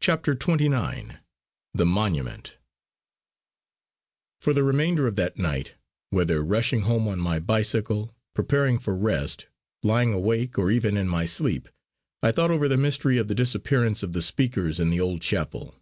CHAPTER 0.00 0.36
XXIX 0.36 1.18
THE 1.74 1.84
MONUMENT 1.84 2.58
For 4.40 4.52
the 4.52 4.62
remainder 4.62 5.08
of 5.08 5.16
that 5.16 5.36
night, 5.36 5.72
whether 6.10 6.44
rushing 6.44 6.82
home 6.82 7.08
on 7.08 7.18
my 7.18 7.40
bicycle, 7.40 8.14
preparing 8.34 8.78
for 8.78 8.94
rest, 8.96 9.46
lying 9.82 10.12
awake, 10.12 10.58
or 10.60 10.70
even 10.70 10.96
in 10.96 11.08
my 11.08 11.24
sleep, 11.26 11.68
I 12.22 12.30
thought 12.30 12.52
over 12.52 12.68
the 12.68 12.76
mystery 12.76 13.18
of 13.18 13.26
the 13.26 13.34
disappearance 13.34 14.04
of 14.04 14.12
the 14.12 14.22
speakers 14.22 14.78
in 14.78 14.90
the 14.90 15.00
old 15.00 15.22
chapel. 15.22 15.74